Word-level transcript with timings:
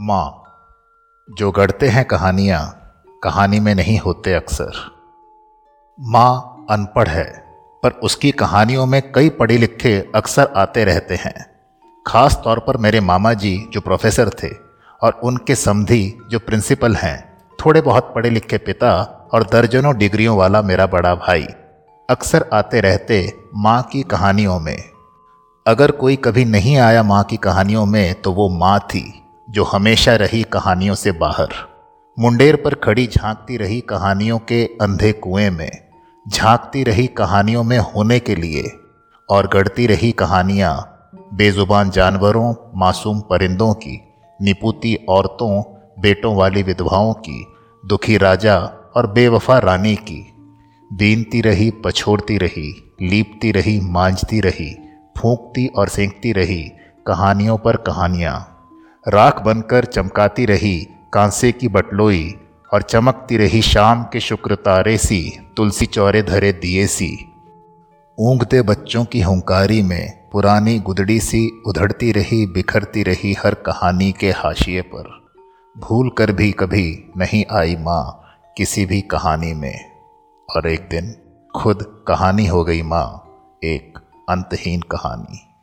माँ, 0.00 0.42
जो 1.30 1.50
गढ़ते 1.50 1.88
हैं 1.88 2.04
कहानियाँ, 2.04 2.92
कहानी 3.22 3.60
में 3.60 3.74
नहीं 3.74 3.98
होते 3.98 4.32
अक्सर। 4.32 4.72
माँ 6.00 6.66
अनपढ़ 6.70 7.08
है, 7.08 7.44
पर 7.82 7.90
उसकी 7.90 8.30
कहानियों 8.30 8.86
में 8.86 9.12
कई 9.12 9.28
पढ़े 9.28 9.58
लिखे 9.58 10.12
अक्सर 10.14 10.52
आते 10.56 10.84
रहते 10.84 11.14
हैं। 11.14 11.46
खास 12.06 12.40
तौर 12.44 12.58
पर 12.58 12.76
मेरे 12.76 13.00
मामा 13.00 13.32
जी 13.32 13.68
जो 13.72 13.80
प्रोफेसर 13.80 14.30
थे, 14.42 14.50
और 15.02 15.20
उनके 15.24 15.54
समधी, 15.54 16.18
जो 16.30 16.38
प्रिंसिपल 16.38 16.94
हैं, 16.94 17.38
थोड़े 17.66 17.80
बहुत 17.80 18.12
पढ़े 18.14 18.30
लिखे 18.30 18.58
पिता 18.58 18.94
और 19.34 19.42
दर्जनों 19.42 19.96
डिग्रियों 19.96 20.36
वाला 20.36 20.62
मेरा 20.62 20.86
बड़ा 20.86 21.14
भाई, 21.14 21.46
अक्सर 22.10 22.50
आते 22.52 22.80
रहते 22.80 23.32
माँ 23.54 23.82
की 23.82 24.02
कहानियों 24.02 24.60
में। 24.60 24.90
अगर 25.66 25.90
कोई 25.90 26.16
कभी 26.16 26.44
नहीं 26.44 26.76
आया 26.76 27.02
माँ 27.02 27.24
की 27.24 27.36
कहानियों 27.36 27.86
में 27.86 28.22
तो 28.22 28.32
वो 28.32 28.48
माँ 28.48 28.80
थी। 28.80 29.22
जो 29.50 29.64
हमेशा 29.64 30.16
रही 30.16 30.42
कहानियों 30.42 30.94
से 30.94 31.12
बाहर। 31.12 31.48
मुंडेर 32.18 32.56
पर 32.56 32.74
खड़ी 32.74 33.06
झांकती 33.06 33.56
रही 33.56 33.80
कहानियों 33.80 34.38
के 34.38 34.64
अंधे 34.64 35.12
कुएँ 35.12 35.50
में, 35.50 35.70
झांकती 36.28 36.84
रही 36.84 37.06
कहानियों 37.06 37.64
में 37.64 37.78
होने 37.78 38.18
के 38.18 38.34
लिए, 38.34 38.72
और 39.30 39.46
गढ़ती 39.46 39.86
रही 39.86 40.12
कहानियाँ 40.12 40.92
बेजुबान 41.34 41.90
जानवरों, 41.90 42.54
मासूम 42.74 43.20
परिंदों 43.20 43.74
की, 43.74 44.00
निपुती 44.42 44.98
औरतों, 45.08 45.62
बेटों 45.98 46.36
वाली 46.36 46.62
विधवाओं 46.62 47.12
की, 47.12 47.46
दुखी 47.86 48.16
राजा 48.16 48.58
और 48.96 49.12
बेवफा 49.12 49.58
रानी 49.58 49.96
की। 49.96 50.32
बीनती 50.92 51.40
रही, 51.40 51.70
पछोड़ती 51.70 52.38
रही, 52.38 52.94
लीपती 53.02 53.52
रही, 53.52 53.80
मांझती 53.80 54.40
रही, 54.40 54.78
फूंकती 55.18 55.66
और 55.66 55.88
सेंकती 55.88 56.32
रही 56.32 56.62
कहानियों 57.06 57.58
पर 57.58 57.76
कहानियाँ। 57.76 58.55
राख 59.08 59.42
बनकर 59.42 59.84
चमकाती 59.84 60.46
रही, 60.46 60.88
कांसे 61.12 61.52
की 61.52 61.68
बटलोई, 61.68 62.34
और 62.74 62.82
चमकती 62.82 63.36
रही 63.36 63.62
शाम 63.62 64.02
के 64.02 64.20
शुक्र 64.20 64.54
तारे 64.54 64.98
सी, 64.98 65.38
तुलसी 65.56 65.86
चौरे 65.86 66.22
धरे 66.22 66.52
दिए 66.52 66.86
सी। 66.86 67.32
ऊँगते 68.18 68.62
बच्चों 68.62 69.04
की 69.04 69.20
हुंकारी 69.20 69.82
में 69.82 70.28
पुरानी 70.32 70.78
गुदड़ी 70.78 71.20
सी 71.20 71.62
उधड़ती 71.66 72.12
रही, 72.12 72.46
बिखरती 72.46 73.02
रही 73.02 73.32
हर 73.32 73.54
कहानी 73.54 74.12
के 74.12 74.30
हाशिए 74.30 74.80
पर। 74.80 75.26
भूल 75.78 76.10
कर 76.10 76.32
भी 76.32 76.52
कभी 76.52 77.12
नहीं 77.16 77.44
आई 77.52 77.76
माँ 77.76 78.22
किसी 78.56 78.86
भी 78.86 79.00
कहानी 79.00 79.54
में। 79.54 79.90
और 80.56 80.66
एक 80.66 80.88
दिन 80.90 81.14
खुद 81.56 82.04
कहानी 82.08 82.46
हो 82.46 82.64
गई 82.64 82.82
माँ, 82.82 83.24
एक 83.64 83.98
अंतहीन 84.28 84.80
कहानी। 84.80 85.55